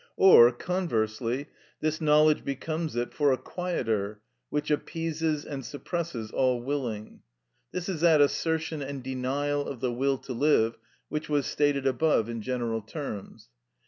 Or, 0.17 0.51
conversely, 0.51 1.47
this 1.79 2.01
knowledge 2.01 2.43
becomes 2.43 2.97
for 3.11 3.31
it 3.31 3.33
a 3.35 3.37
quieter, 3.37 4.19
which 4.49 4.71
appeases 4.71 5.45
and 5.45 5.63
suppresses 5.63 6.31
all 6.31 6.59
willing. 6.63 7.21
This 7.71 7.87
is 7.87 8.01
that 8.01 8.19
assertion 8.19 8.81
and 8.81 9.03
denial 9.03 9.67
of 9.67 9.79
the 9.79 9.93
will 9.93 10.17
to 10.17 10.33
live 10.33 10.79
which 11.09 11.29
was 11.29 11.45
stated 11.45 11.85
above 11.85 12.29
in 12.29 12.41
general 12.41 12.81
terms. 12.81 13.49